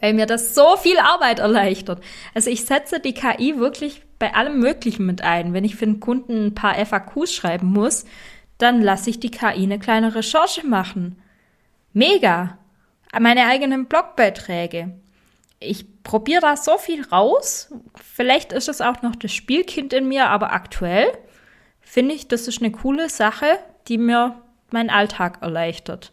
Weil 0.00 0.14
mir 0.14 0.26
das 0.26 0.54
so 0.54 0.76
viel 0.76 0.98
Arbeit 0.98 1.40
erleichtert. 1.40 2.00
Also 2.34 2.50
ich 2.50 2.64
setze 2.64 3.00
die 3.00 3.14
KI 3.14 3.58
wirklich 3.58 4.02
bei 4.18 4.34
allem 4.34 4.60
Möglichen 4.60 5.06
mit 5.06 5.22
ein. 5.22 5.52
Wenn 5.52 5.64
ich 5.64 5.76
für 5.76 5.86
einen 5.86 6.00
Kunden 6.00 6.46
ein 6.46 6.54
paar 6.54 6.74
FAQs 6.74 7.32
schreiben 7.32 7.68
muss, 7.68 8.04
dann 8.58 8.80
lasse 8.80 9.10
ich 9.10 9.18
die 9.18 9.30
KI 9.30 9.64
eine 9.64 9.78
kleine 9.78 10.14
Recherche 10.14 10.66
machen. 10.66 11.20
Mega! 11.92 12.58
Meine 13.18 13.46
eigenen 13.46 13.86
Blogbeiträge. 13.86 14.94
Ich 15.60 16.02
probiere 16.02 16.42
da 16.42 16.56
so 16.56 16.78
viel 16.78 17.04
raus. 17.06 17.72
Vielleicht 17.96 18.52
ist 18.52 18.68
es 18.68 18.80
auch 18.80 19.02
noch 19.02 19.16
das 19.16 19.32
Spielkind 19.32 19.92
in 19.92 20.06
mir, 20.06 20.28
aber 20.28 20.52
aktuell 20.52 21.10
finde 21.80 22.14
ich, 22.14 22.28
das 22.28 22.46
ist 22.46 22.60
eine 22.60 22.70
coole 22.70 23.08
Sache, 23.08 23.58
die 23.88 23.98
mir 23.98 24.40
meinen 24.72 24.90
Alltag 24.90 25.38
erleichtert. 25.40 26.12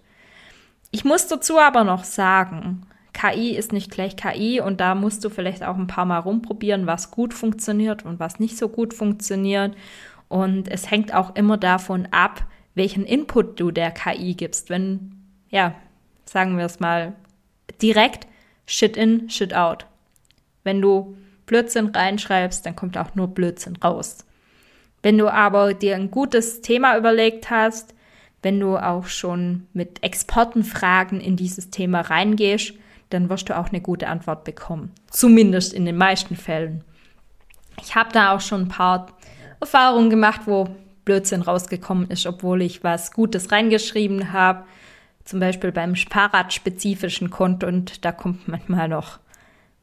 Ich 0.92 1.04
muss 1.04 1.28
dazu 1.28 1.60
aber 1.60 1.84
noch 1.84 2.04
sagen, 2.04 2.88
KI 3.14 3.56
ist 3.56 3.72
nicht 3.72 3.92
gleich 3.92 4.16
KI 4.16 4.60
und 4.60 4.82
da 4.82 4.94
musst 4.94 5.24
du 5.24 5.30
vielleicht 5.30 5.64
auch 5.64 5.78
ein 5.78 5.88
paar 5.88 6.06
Mal 6.06 6.20
rumprobieren, 6.20 6.86
was 6.86 7.12
gut 7.12 7.34
funktioniert 7.34 8.06
und 8.06 8.20
was 8.20 8.40
nicht 8.40 8.58
so 8.58 8.70
gut 8.70 8.94
funktioniert. 8.94 9.76
Und 10.28 10.68
es 10.70 10.92
hängt 10.92 11.14
auch 11.14 11.36
immer 11.36 11.58
davon 11.58 12.08
ab, 12.12 12.46
welchen 12.76 13.06
Input 13.06 13.60
du 13.60 13.72
der 13.72 13.92
KI 13.92 14.36
gibst. 14.36 14.70
Wenn, 14.70 15.16
ja, 15.50 15.76
sagen 16.26 16.58
wir 16.58 16.66
es 16.66 16.80
mal 16.80 17.14
direkt, 17.82 18.28
Shit 18.66 18.98
in, 18.98 19.30
Shit 19.30 19.54
out. 19.54 19.86
Wenn 20.64 20.82
du 20.82 21.18
Blödsinn 21.46 21.88
reinschreibst, 21.88 22.66
dann 22.66 22.76
kommt 22.76 22.98
auch 22.98 23.16
nur 23.16 23.28
Blödsinn 23.28 23.78
raus. 23.78 24.26
Wenn 25.04 25.18
du 25.18 25.32
aber 25.32 25.74
dir 25.74 25.96
ein 25.96 26.10
gutes 26.10 26.62
Thema 26.62 26.98
überlegt 26.98 27.50
hast, 27.50 27.95
wenn 28.46 28.60
du 28.60 28.78
auch 28.78 29.08
schon 29.08 29.66
mit 29.74 30.04
Expertenfragen 30.04 31.20
in 31.20 31.36
dieses 31.36 31.72
Thema 31.72 32.02
reingehst, 32.02 32.76
dann 33.10 33.28
wirst 33.28 33.50
du 33.50 33.58
auch 33.58 33.70
eine 33.70 33.82
gute 33.82 34.08
Antwort 34.08 34.44
bekommen. 34.44 34.92
Zumindest 35.10 35.74
in 35.74 35.84
den 35.84 35.98
meisten 35.98 36.36
Fällen. 36.36 36.84
Ich 37.82 37.96
habe 37.96 38.12
da 38.14 38.36
auch 38.36 38.42
schon 38.42 38.62
ein 38.62 38.68
paar 38.68 39.08
Erfahrungen 39.60 40.12
gemacht, 40.12 40.42
wo 40.46 40.70
Blödsinn 41.06 41.42
rausgekommen 41.42 42.12
ist, 42.12 42.28
obwohl 42.28 42.62
ich 42.62 42.84
was 42.84 43.14
Gutes 43.14 43.52
reingeschrieben 43.52 44.32
habe. 44.32 44.66
Zum 45.24 45.40
Beispiel 45.40 45.72
beim 45.72 45.96
Fahrradspezifischen 45.96 47.32
Content, 47.32 48.06
da 48.06 48.12
kommt 48.12 48.48
manchmal 48.48 48.90
noch 48.90 49.18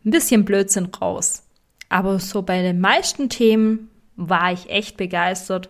ein 0.04 0.12
bisschen 0.12 0.44
Blödsinn 0.44 0.86
raus. 1.00 1.42
Aber 1.88 2.20
so 2.20 2.42
bei 2.42 2.62
den 2.62 2.78
meisten 2.78 3.28
Themen 3.28 3.90
war 4.14 4.52
ich 4.52 4.70
echt 4.70 4.96
begeistert 4.96 5.68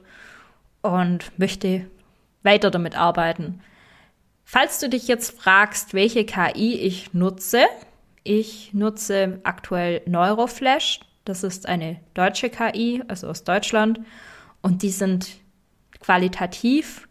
und 0.82 1.32
möchte 1.38 1.86
weiter 2.42 2.70
damit 2.70 2.96
arbeiten. 2.96 3.60
Falls 4.44 4.78
du 4.78 4.88
dich 4.88 5.08
jetzt 5.08 5.38
fragst, 5.40 5.94
welche 5.94 6.24
KI 6.24 6.74
ich 6.74 7.14
nutze, 7.14 7.64
ich 8.24 8.72
nutze 8.72 9.40
aktuell 9.44 10.02
Neuroflash. 10.06 11.00
Das 11.24 11.44
ist 11.44 11.68
eine 11.68 12.00
deutsche 12.14 12.50
KI, 12.50 13.02
also 13.08 13.28
aus 13.28 13.44
Deutschland. 13.44 14.00
Und 14.60 14.82
die 14.82 14.90
sind 14.90 15.28
qualitativ 16.00 17.08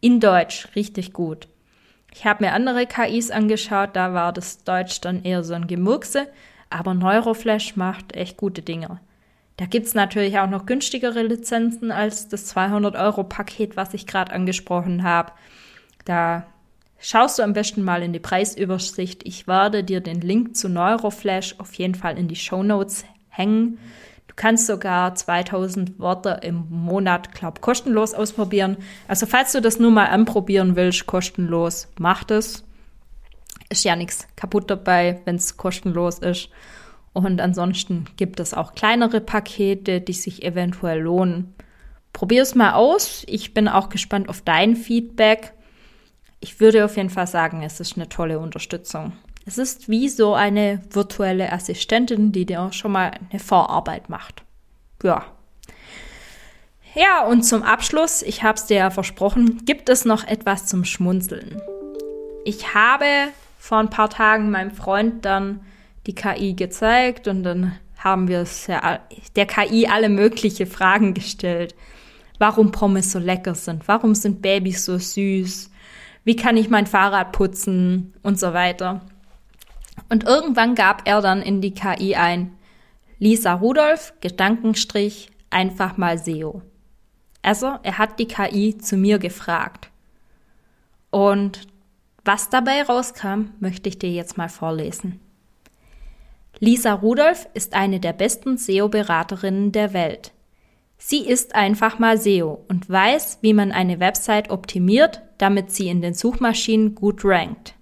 in 0.00 0.20
Deutsch 0.20 0.68
richtig 0.74 1.12
gut. 1.12 1.48
Ich 2.12 2.24
habe 2.24 2.44
mir 2.44 2.52
andere 2.52 2.86
KIs 2.86 3.30
angeschaut, 3.30 3.90
da 3.94 4.14
war 4.14 4.32
das 4.32 4.64
Deutsch 4.64 5.00
dann 5.00 5.24
eher 5.24 5.42
so 5.42 5.54
ein 5.54 5.66
Gemurkse, 5.66 6.28
aber 6.70 6.94
Neuroflash 6.94 7.76
macht 7.76 8.14
echt 8.14 8.36
gute 8.36 8.62
Dinge. 8.62 9.00
Da 9.56 9.66
gibt's 9.66 9.94
natürlich 9.94 10.38
auch 10.38 10.48
noch 10.48 10.66
günstigere 10.66 11.22
Lizenzen 11.22 11.92
als 11.92 12.28
das 12.28 12.54
200-Euro-Paket, 12.54 13.76
was 13.76 13.94
ich 13.94 14.06
gerade 14.06 14.32
angesprochen 14.32 15.04
habe. 15.04 15.32
Da 16.04 16.46
schaust 16.98 17.38
du 17.38 17.42
am 17.42 17.52
besten 17.52 17.82
mal 17.82 18.02
in 18.02 18.12
die 18.12 18.18
Preisübersicht. 18.18 19.26
Ich 19.26 19.46
werde 19.46 19.84
dir 19.84 20.00
den 20.00 20.20
Link 20.20 20.56
zu 20.56 20.68
Neuroflash 20.68 21.54
auf 21.58 21.74
jeden 21.74 21.94
Fall 21.94 22.18
in 22.18 22.26
die 22.26 22.36
Show 22.36 22.62
Notes 22.64 23.04
hängen. 23.28 23.78
Du 24.26 24.34
kannst 24.34 24.66
sogar 24.66 25.14
2000 25.14 26.00
Worte 26.00 26.40
im 26.42 26.66
Monat, 26.68 27.32
glaub, 27.32 27.60
kostenlos 27.60 28.14
ausprobieren. 28.14 28.78
Also 29.06 29.26
falls 29.26 29.52
du 29.52 29.60
das 29.60 29.78
nur 29.78 29.92
mal 29.92 30.06
anprobieren 30.06 30.74
willst, 30.74 31.06
kostenlos, 31.06 31.86
mach 31.98 32.24
das. 32.24 32.64
Ist 33.68 33.84
ja 33.84 33.94
nichts 33.94 34.26
kaputt 34.34 34.68
dabei, 34.68 35.20
wenn 35.24 35.36
es 35.36 35.56
kostenlos 35.56 36.18
ist. 36.18 36.48
Und 37.14 37.40
ansonsten 37.40 38.06
gibt 38.16 38.40
es 38.40 38.52
auch 38.52 38.74
kleinere 38.74 39.20
Pakete, 39.20 40.00
die 40.00 40.12
sich 40.12 40.42
eventuell 40.42 41.00
lohnen. 41.00 41.54
Probier 42.12 42.42
es 42.42 42.54
mal 42.54 42.74
aus. 42.74 43.22
Ich 43.28 43.54
bin 43.54 43.68
auch 43.68 43.88
gespannt 43.88 44.28
auf 44.28 44.42
dein 44.42 44.76
Feedback. 44.76 45.52
Ich 46.40 46.60
würde 46.60 46.84
auf 46.84 46.96
jeden 46.96 47.10
Fall 47.10 47.28
sagen, 47.28 47.62
es 47.62 47.80
ist 47.80 47.96
eine 47.96 48.08
tolle 48.08 48.40
Unterstützung. 48.40 49.12
Es 49.46 49.58
ist 49.58 49.88
wie 49.88 50.08
so 50.08 50.34
eine 50.34 50.82
virtuelle 50.90 51.52
Assistentin, 51.52 52.32
die 52.32 52.46
dir 52.46 52.72
schon 52.72 52.92
mal 52.92 53.12
eine 53.30 53.40
Vorarbeit 53.40 54.08
macht. 54.08 54.42
Ja. 55.02 55.24
Ja, 56.94 57.24
und 57.26 57.42
zum 57.42 57.62
Abschluss, 57.62 58.22
ich 58.22 58.42
habe 58.42 58.56
es 58.56 58.66
dir 58.66 58.76
ja 58.76 58.90
versprochen, 58.90 59.64
gibt 59.64 59.88
es 59.88 60.04
noch 60.04 60.24
etwas 60.24 60.66
zum 60.66 60.84
Schmunzeln. 60.84 61.60
Ich 62.44 62.74
habe 62.74 63.06
vor 63.58 63.78
ein 63.78 63.90
paar 63.90 64.10
Tagen 64.10 64.50
meinem 64.50 64.70
Freund 64.72 65.24
dann 65.24 65.60
die 66.06 66.14
KI 66.14 66.54
gezeigt 66.54 67.28
und 67.28 67.42
dann 67.42 67.78
haben 67.96 68.28
wir 68.28 68.46
der 69.36 69.46
KI 69.46 69.86
alle 69.86 70.08
mögliche 70.08 70.66
Fragen 70.66 71.14
gestellt. 71.14 71.74
Warum 72.38 72.72
Pommes 72.72 73.12
so 73.12 73.18
lecker 73.18 73.54
sind? 73.54 73.88
Warum 73.88 74.14
sind 74.14 74.42
Babys 74.42 74.84
so 74.84 74.98
süß? 74.98 75.70
Wie 76.24 76.36
kann 76.36 76.56
ich 76.56 76.68
mein 76.68 76.86
Fahrrad 76.86 77.32
putzen? 77.32 78.12
Und 78.22 78.38
so 78.38 78.52
weiter. 78.52 79.00
Und 80.08 80.24
irgendwann 80.24 80.74
gab 80.74 81.08
er 81.08 81.20
dann 81.20 81.40
in 81.40 81.60
die 81.60 81.72
KI 81.72 82.16
ein 82.16 82.52
Lisa 83.18 83.54
Rudolph, 83.54 84.12
Gedankenstrich, 84.20 85.30
einfach 85.50 85.96
mal 85.96 86.18
SEO. 86.18 86.62
Also, 87.42 87.78
er 87.82 87.98
hat 87.98 88.18
die 88.18 88.26
KI 88.26 88.76
zu 88.76 88.96
mir 88.96 89.18
gefragt. 89.18 89.90
Und 91.10 91.68
was 92.24 92.50
dabei 92.50 92.82
rauskam, 92.82 93.50
möchte 93.60 93.88
ich 93.88 93.98
dir 93.98 94.10
jetzt 94.10 94.36
mal 94.36 94.48
vorlesen. 94.48 95.20
Lisa 96.60 96.94
Rudolph 96.94 97.48
ist 97.54 97.74
eine 97.74 98.00
der 98.00 98.12
besten 98.12 98.56
SEO-Beraterinnen 98.56 99.72
der 99.72 99.92
Welt. 99.92 100.32
Sie 100.96 101.26
ist 101.26 101.54
einfach 101.54 101.98
mal 101.98 102.18
SEO 102.18 102.64
und 102.68 102.88
weiß, 102.88 103.38
wie 103.42 103.52
man 103.52 103.72
eine 103.72 104.00
Website 104.00 104.50
optimiert, 104.50 105.22
damit 105.38 105.70
sie 105.70 105.88
in 105.88 106.00
den 106.00 106.14
Suchmaschinen 106.14 106.94
gut 106.94 107.24
rankt. 107.24 107.74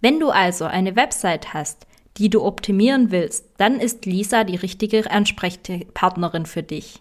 Wenn 0.00 0.20
du 0.20 0.30
also 0.30 0.64
eine 0.64 0.94
Website 0.96 1.52
hast, 1.52 1.86
die 2.16 2.30
du 2.30 2.42
optimieren 2.42 3.10
willst, 3.10 3.46
dann 3.58 3.80
ist 3.80 4.06
Lisa 4.06 4.44
die 4.44 4.56
richtige 4.56 5.10
Ansprechpartnerin 5.10 6.46
für 6.46 6.62
dich. 6.62 7.00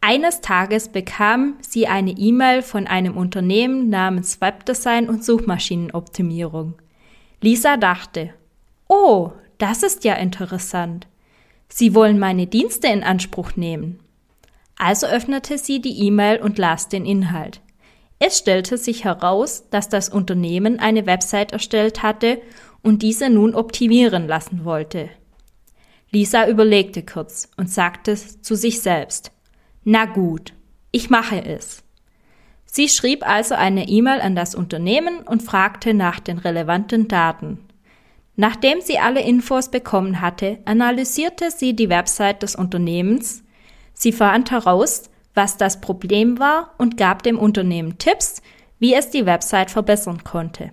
Eines 0.00 0.40
Tages 0.40 0.88
bekam 0.88 1.54
sie 1.60 1.86
eine 1.86 2.12
E-Mail 2.12 2.62
von 2.62 2.86
einem 2.86 3.16
Unternehmen 3.16 3.90
namens 3.90 4.40
Webdesign 4.40 5.08
und 5.08 5.24
Suchmaschinenoptimierung. 5.24 6.74
Lisa 7.40 7.76
dachte, 7.76 8.32
oh, 8.88 9.32
das 9.58 9.82
ist 9.82 10.04
ja 10.04 10.14
interessant. 10.14 11.06
Sie 11.68 11.94
wollen 11.94 12.18
meine 12.18 12.46
Dienste 12.46 12.86
in 12.88 13.02
Anspruch 13.02 13.56
nehmen. 13.56 14.00
Also 14.76 15.06
öffnete 15.06 15.58
sie 15.58 15.80
die 15.80 16.06
E-Mail 16.06 16.40
und 16.40 16.56
las 16.56 16.88
den 16.88 17.04
Inhalt. 17.04 17.60
Es 18.20 18.38
stellte 18.38 18.78
sich 18.78 19.04
heraus, 19.04 19.68
dass 19.70 19.88
das 19.88 20.08
Unternehmen 20.08 20.78
eine 20.78 21.06
Website 21.06 21.52
erstellt 21.52 22.02
hatte 22.02 22.40
und 22.82 23.02
diese 23.02 23.28
nun 23.28 23.54
optimieren 23.54 24.26
lassen 24.26 24.64
wollte. 24.64 25.10
Lisa 26.10 26.48
überlegte 26.48 27.04
kurz 27.04 27.50
und 27.56 27.70
sagte 27.70 28.14
zu 28.16 28.54
sich 28.54 28.80
selbst, 28.80 29.30
na 29.84 30.06
gut, 30.06 30.54
ich 30.90 31.10
mache 31.10 31.44
es. 31.44 31.82
Sie 32.64 32.88
schrieb 32.88 33.26
also 33.26 33.54
eine 33.54 33.88
E-Mail 33.88 34.20
an 34.20 34.34
das 34.34 34.54
Unternehmen 34.54 35.20
und 35.20 35.42
fragte 35.42 35.94
nach 35.94 36.20
den 36.20 36.38
relevanten 36.38 37.08
Daten. 37.08 37.67
Nachdem 38.40 38.80
sie 38.80 39.00
alle 39.00 39.20
Infos 39.20 39.68
bekommen 39.68 40.20
hatte, 40.20 40.60
analysierte 40.64 41.50
sie 41.50 41.74
die 41.74 41.88
Website 41.88 42.44
des 42.44 42.54
Unternehmens. 42.54 43.42
Sie 43.94 44.12
fand 44.12 44.52
heraus, 44.52 45.10
was 45.34 45.56
das 45.56 45.80
Problem 45.80 46.38
war 46.38 46.72
und 46.78 46.96
gab 46.96 47.24
dem 47.24 47.36
Unternehmen 47.36 47.98
Tipps, 47.98 48.40
wie 48.78 48.94
es 48.94 49.10
die 49.10 49.26
Website 49.26 49.72
verbessern 49.72 50.22
konnte. 50.22 50.72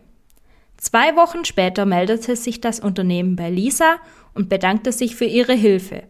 Zwei 0.77 1.15
Wochen 1.15 1.43
später 1.43 1.87
meldete 1.87 2.35
sich 2.35 2.61
das 2.61 2.79
Unternehmen 2.79 3.35
bei 3.35 3.49
Lisa 3.49 3.95
und 4.35 4.47
bedankte 4.47 4.91
sich 4.91 5.15
für 5.15 5.25
ihre 5.25 5.53
Hilfe. 5.53 6.03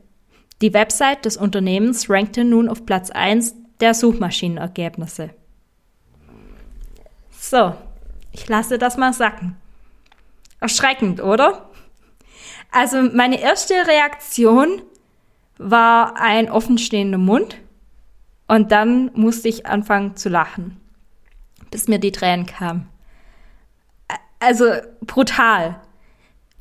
Die 0.61 0.73
Website 0.73 1.23
des 1.23 1.37
Unternehmens 1.37 2.09
rankte 2.09 2.43
nun 2.43 2.67
auf 2.67 2.85
Platz 2.85 3.11
1 3.11 3.55
der 3.79 3.93
Suchmaschinenergebnisse. 3.93 5.29
So, 7.31 7.75
ich 8.33 8.45
lasse 8.49 8.77
das 8.77 8.97
mal 8.97 9.13
sacken. 9.13 9.55
Erschreckend, 10.65 11.21
oder? 11.21 11.69
Also 12.71 13.03
meine 13.03 13.39
erste 13.39 13.75
Reaktion 13.85 14.81
war 15.59 16.19
ein 16.19 16.49
offenstehender 16.49 17.19
Mund 17.19 17.57
und 18.47 18.71
dann 18.71 19.11
musste 19.13 19.47
ich 19.47 19.67
anfangen 19.67 20.15
zu 20.15 20.27
lachen, 20.27 20.81
bis 21.69 21.87
mir 21.87 21.99
die 21.99 22.11
Tränen 22.11 22.47
kamen. 22.47 22.89
Also 24.39 24.65
brutal, 25.01 25.79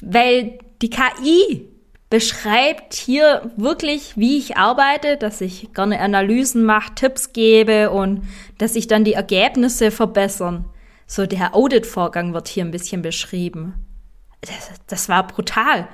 weil 0.03 0.59
die 0.83 0.91
KI 0.91 1.67
beschreibt 2.11 2.93
hier 2.93 3.53
wirklich, 3.57 4.19
wie 4.19 4.37
ich 4.37 4.59
arbeite, 4.59 5.17
dass 5.17 5.41
ich 5.41 5.73
gerne 5.73 5.99
Analysen 5.99 6.63
mache, 6.63 6.95
Tipps 6.95 7.33
gebe 7.33 7.91
und 7.91 8.29
dass 8.59 8.75
sich 8.75 8.87
dann 8.87 9.05
die 9.05 9.15
Ergebnisse 9.15 9.91
verbessern. 9.91 10.67
So 11.07 11.25
der 11.25 11.55
Audit-Vorgang 11.55 12.35
wird 12.35 12.49
hier 12.49 12.67
ein 12.67 12.71
bisschen 12.71 13.01
beschrieben 13.01 13.84
das, 14.45 14.71
das 14.87 15.09
war 15.09 15.27
brutal. 15.27 15.89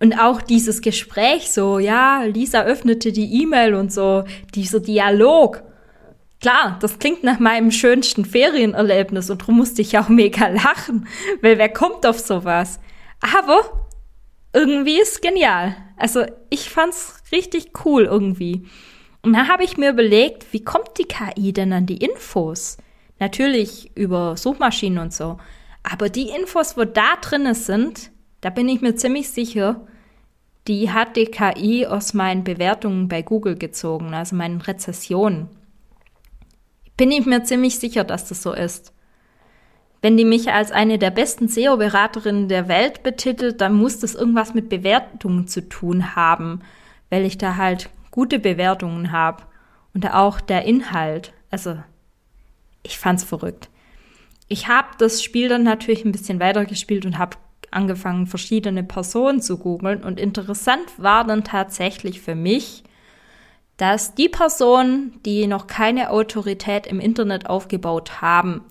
Und 0.00 0.18
auch 0.18 0.42
dieses 0.42 0.80
Gespräch 0.82 1.50
so, 1.50 1.78
ja, 1.78 2.22
Lisa 2.24 2.62
öffnete 2.62 3.12
die 3.12 3.42
E-Mail 3.42 3.74
und 3.74 3.92
so, 3.92 4.24
dieser 4.54 4.80
Dialog. 4.80 5.62
Klar, 6.40 6.78
das 6.80 6.98
klingt 6.98 7.24
nach 7.24 7.38
meinem 7.38 7.70
schönsten 7.70 8.24
Ferienerlebnis 8.24 9.30
und 9.30 9.40
darum 9.40 9.56
musste 9.56 9.82
ich 9.82 9.96
auch 9.98 10.08
mega 10.08 10.48
lachen, 10.48 11.08
weil 11.40 11.58
wer 11.58 11.68
kommt 11.68 12.04
auf 12.06 12.18
sowas? 12.18 12.80
Aber 13.20 13.88
irgendwie 14.52 15.00
ist 15.00 15.22
genial. 15.22 15.76
Also 15.96 16.24
ich 16.50 16.68
fand's 16.68 17.22
richtig 17.32 17.70
cool 17.84 18.04
irgendwie. 18.04 18.66
Und 19.22 19.32
da 19.32 19.48
habe 19.48 19.64
ich 19.64 19.78
mir 19.78 19.90
überlegt, 19.90 20.52
wie 20.52 20.62
kommt 20.62 20.98
die 20.98 21.06
KI 21.06 21.52
denn 21.52 21.72
an 21.72 21.86
die 21.86 21.96
Infos? 21.96 22.76
Natürlich 23.20 23.90
über 23.96 24.36
Suchmaschinen 24.36 24.98
und 24.98 25.14
so. 25.14 25.38
Aber 25.84 26.08
die 26.08 26.30
Infos, 26.30 26.76
wo 26.76 26.84
da 26.84 27.16
drinne 27.20 27.54
sind, 27.54 28.10
da 28.40 28.50
bin 28.50 28.68
ich 28.68 28.80
mir 28.80 28.96
ziemlich 28.96 29.30
sicher, 29.30 29.86
die 30.66 30.90
hat 30.90 31.16
die 31.16 31.26
KI 31.26 31.86
aus 31.86 32.14
meinen 32.14 32.42
Bewertungen 32.42 33.06
bei 33.06 33.20
Google 33.20 33.56
gezogen, 33.56 34.14
also 34.14 34.34
meinen 34.34 34.62
Rezessionen. 34.62 35.50
Bin 36.96 37.12
ich 37.12 37.26
mir 37.26 37.44
ziemlich 37.44 37.78
sicher, 37.78 38.02
dass 38.02 38.26
das 38.26 38.42
so 38.42 38.54
ist. 38.54 38.94
Wenn 40.00 40.16
die 40.16 40.24
mich 40.24 40.52
als 40.52 40.72
eine 40.72 40.98
der 40.98 41.10
besten 41.10 41.48
SEO-Beraterinnen 41.48 42.48
der 42.48 42.66
Welt 42.68 43.02
betitelt, 43.02 43.60
dann 43.60 43.74
muss 43.74 43.98
das 43.98 44.14
irgendwas 44.14 44.54
mit 44.54 44.70
Bewertungen 44.70 45.46
zu 45.48 45.68
tun 45.68 46.16
haben, 46.16 46.60
weil 47.10 47.24
ich 47.24 47.36
da 47.36 47.56
halt 47.56 47.90
gute 48.10 48.38
Bewertungen 48.38 49.12
habe. 49.12 49.44
Und 49.92 50.12
auch 50.12 50.40
der 50.40 50.64
Inhalt. 50.64 51.32
Also, 51.50 51.76
ich 52.82 52.98
fand's 52.98 53.22
verrückt 53.22 53.68
ich 54.48 54.68
habe 54.68 54.88
das 54.98 55.22
Spiel 55.22 55.48
dann 55.48 55.62
natürlich 55.62 56.04
ein 56.04 56.12
bisschen 56.12 56.40
weitergespielt 56.40 57.06
und 57.06 57.18
habe 57.18 57.36
angefangen, 57.70 58.26
verschiedene 58.26 58.84
Personen 58.84 59.42
zu 59.42 59.58
googeln. 59.58 60.02
Und 60.02 60.20
interessant 60.20 60.84
war 60.96 61.24
dann 61.24 61.44
tatsächlich 61.44 62.20
für 62.20 62.34
mich, 62.34 62.84
dass 63.76 64.14
die 64.14 64.28
Personen, 64.28 65.20
die 65.24 65.46
noch 65.46 65.66
keine 65.66 66.10
Autorität 66.10 66.86
im 66.86 67.00
Internet 67.00 67.46
aufgebaut 67.46 68.20
haben, 68.22 68.62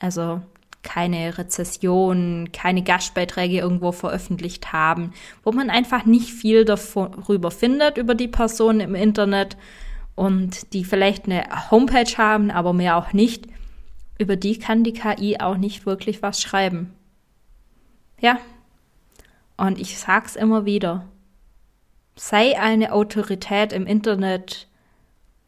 also 0.00 0.40
keine 0.82 1.38
Rezession, 1.38 2.50
keine 2.52 2.82
Gastbeiträge 2.82 3.58
irgendwo 3.58 3.92
veröffentlicht 3.92 4.72
haben, 4.72 5.12
wo 5.42 5.52
man 5.52 5.70
einfach 5.70 6.04
nicht 6.04 6.30
viel 6.30 6.64
darüber 6.64 7.50
findet 7.50 7.96
über 7.96 8.14
die 8.14 8.28
Personen 8.28 8.80
im 8.80 8.94
Internet 8.94 9.56
und 10.14 10.72
die 10.74 10.84
vielleicht 10.84 11.24
eine 11.24 11.44
Homepage 11.70 12.18
haben, 12.18 12.50
aber 12.50 12.72
mehr 12.72 12.96
auch 12.96 13.12
nicht, 13.12 13.46
über 14.18 14.36
die 14.36 14.58
kann 14.58 14.84
die 14.84 14.92
KI 14.92 15.38
auch 15.40 15.56
nicht 15.56 15.86
wirklich 15.86 16.22
was 16.22 16.40
schreiben. 16.40 16.94
Ja. 18.20 18.38
Und 19.56 19.78
ich 19.78 19.98
sag's 19.98 20.36
immer 20.36 20.64
wieder. 20.64 21.08
Sei 22.16 22.58
eine 22.58 22.92
Autorität 22.92 23.72
im 23.72 23.86
Internet. 23.86 24.68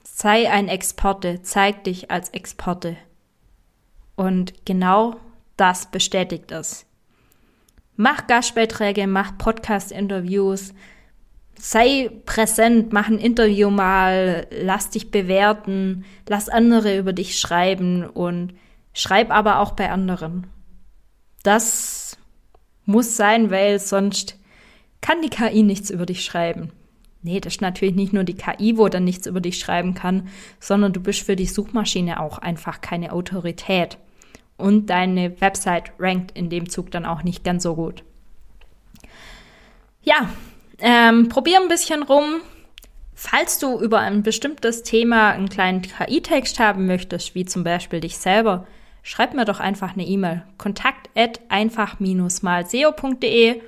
Sei 0.05 0.51
ein 0.51 0.69
Experte. 0.69 1.43
Zeig 1.43 1.85
dich 1.85 2.11
als 2.11 2.31
Experte. 2.31 2.97
Und 4.17 4.65
genau 4.65 5.17
das 5.57 5.91
bestätigt 5.91 6.51
es. 6.53 6.87
Mach 7.97 8.27
Gastbeiträge, 8.27 9.07
mach 9.07 9.39
Podcast-Interviews, 9.39 10.75
sei 11.59 12.11
präsent, 12.27 12.93
mach 12.93 13.09
ein 13.09 13.19
Interview 13.19 13.71
mal, 13.71 14.47
lass 14.51 14.91
dich 14.91 15.11
bewerten, 15.11 16.05
lass 16.29 16.49
andere 16.49 16.99
über 16.99 17.13
dich 17.13 17.39
schreiben 17.39 18.05
und 18.05 18.55
schreib 18.93 19.31
aber 19.31 19.61
auch 19.61 19.73
bei 19.73 19.91
anderen. 19.91 20.47
Das 21.43 22.17
muss 22.85 23.17
sein, 23.17 23.51
weil 23.51 23.79
sonst 23.79 24.39
kann 25.01 25.23
die 25.23 25.31
KI 25.31 25.63
nichts 25.63 25.91
über 25.91 26.07
dich 26.07 26.25
schreiben. 26.25 26.73
Nee, 27.23 27.41
das 27.41 27.55
ist 27.55 27.61
natürlich 27.61 27.97
nicht 27.97 28.13
nur 28.13 28.25
die 28.25 28.37
KI, 28.37 28.79
wo 28.79 28.89
dann 28.89 29.05
nichts 29.05 29.27
über 29.27 29.41
dich 29.41 29.59
schreiben 29.59 29.95
kann, 29.95 30.29
sondern 30.61 30.93
du 30.93 31.01
bist 31.01 31.23
für 31.23 31.35
die 31.35 31.47
Suchmaschine 31.47 32.21
auch 32.21 32.39
einfach 32.39 32.81
keine 32.81 33.13
Autorität. 33.13 33.99
Und 34.57 34.91
deine 34.91 35.41
Website 35.41 35.93
rankt 35.99 36.37
in 36.39 36.49
dem 36.49 36.69
Zug 36.69 36.91
dann 36.91 37.05
auch 37.05 37.25
nicht 37.25 37.45
ganz 37.45 37.65
so 37.65 37.75
gut. 37.75 38.05
Ja, 40.03 40.31
ähm, 40.79 41.29
probier 41.29 41.61
ein 41.61 41.69
bisschen 41.69 42.03
rum. 42.03 42.41
Falls 43.15 43.59
du 43.59 43.79
über 43.81 44.01
ein 44.01 44.23
bestimmtes 44.23 44.83
Thema 44.83 45.31
einen 45.31 45.49
kleinen 45.49 45.81
KI-Text 45.83 46.61
haben 46.61 46.87
möchtest, 46.87 47.35
wie 47.35 47.47
zum 47.47 47.65
Beispiel 47.65 48.01
dich 48.01 48.19
selber, 48.19 48.67
schreib 49.03 49.33
mir 49.33 49.47
doch 49.47 49.59
einfach 49.59 49.95
eine 49.95 50.05
E-Mail. 50.05 50.43
Kontakt 50.59 51.09
at 51.17 51.41
einfach-malseo.de 51.49 53.63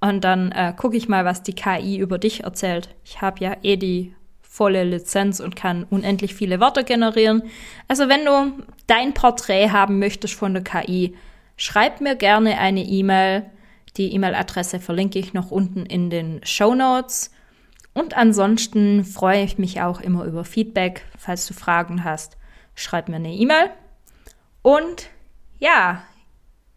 und 0.00 0.24
dann 0.24 0.52
äh, 0.52 0.72
gucke 0.76 0.96
ich 0.96 1.08
mal, 1.08 1.24
was 1.24 1.44
die 1.44 1.54
KI 1.54 1.98
über 1.98 2.18
dich 2.18 2.42
erzählt. 2.44 2.94
Ich 3.04 3.20
habe 3.20 3.44
ja 3.44 3.56
eh 3.62 3.76
die 3.76 4.14
volle 4.40 4.82
Lizenz 4.82 5.38
und 5.38 5.54
kann 5.54 5.84
unendlich 5.84 6.34
viele 6.34 6.58
Wörter 6.58 6.82
generieren. 6.82 7.44
Also 7.86 8.08
wenn 8.08 8.24
du 8.24 8.64
dein 8.88 9.14
Porträt 9.14 9.70
haben 9.70 10.00
möchtest 10.00 10.34
von 10.34 10.54
der 10.54 10.64
KI, 10.64 11.14
schreib 11.56 12.00
mir 12.00 12.16
gerne 12.16 12.58
eine 12.58 12.82
E-Mail 12.82 13.44
die 13.96 14.12
E-Mail-Adresse 14.14 14.80
verlinke 14.80 15.18
ich 15.18 15.34
noch 15.34 15.50
unten 15.50 15.86
in 15.86 16.10
den 16.10 16.40
Show 16.44 16.74
Notes. 16.74 17.30
Und 17.94 18.16
ansonsten 18.16 19.04
freue 19.04 19.42
ich 19.42 19.58
mich 19.58 19.80
auch 19.80 20.00
immer 20.00 20.24
über 20.24 20.44
Feedback. 20.44 21.04
Falls 21.18 21.46
du 21.46 21.54
Fragen 21.54 22.04
hast, 22.04 22.36
schreib 22.74 23.08
mir 23.08 23.16
eine 23.16 23.32
E-Mail. 23.32 23.70
Und 24.62 25.08
ja, 25.58 26.02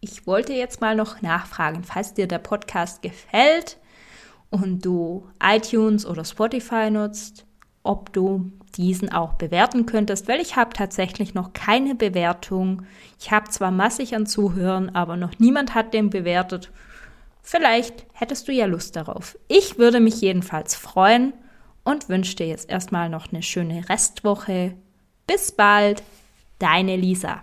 ich 0.00 0.26
wollte 0.26 0.52
jetzt 0.52 0.80
mal 0.80 0.96
noch 0.96 1.22
nachfragen, 1.22 1.84
falls 1.84 2.14
dir 2.14 2.26
der 2.26 2.38
Podcast 2.38 3.02
gefällt 3.02 3.76
und 4.50 4.84
du 4.84 5.28
iTunes 5.40 6.04
oder 6.04 6.24
Spotify 6.24 6.90
nutzt, 6.90 7.46
ob 7.84 8.12
du 8.12 8.50
diesen 8.76 9.12
auch 9.12 9.34
bewerten 9.34 9.86
könntest, 9.86 10.28
weil 10.28 10.40
ich 10.40 10.56
habe 10.56 10.70
tatsächlich 10.72 11.34
noch 11.34 11.52
keine 11.52 11.94
Bewertung. 11.94 12.82
Ich 13.20 13.30
habe 13.30 13.50
zwar 13.50 13.70
massig 13.70 14.16
an 14.16 14.26
Zuhören, 14.26 14.94
aber 14.94 15.16
noch 15.16 15.38
niemand 15.38 15.74
hat 15.74 15.94
den 15.94 16.10
bewertet. 16.10 16.70
Vielleicht 17.42 18.06
hättest 18.12 18.48
du 18.48 18.52
ja 18.52 18.66
Lust 18.66 18.96
darauf. 18.96 19.36
Ich 19.48 19.78
würde 19.78 20.00
mich 20.00 20.20
jedenfalls 20.20 20.74
freuen 20.74 21.34
und 21.84 22.08
wünsche 22.08 22.36
dir 22.36 22.46
jetzt 22.46 22.70
erstmal 22.70 23.08
noch 23.08 23.32
eine 23.32 23.42
schöne 23.42 23.88
Restwoche. 23.88 24.74
Bis 25.26 25.52
bald, 25.52 26.02
deine 26.58 26.96
Lisa. 26.96 27.42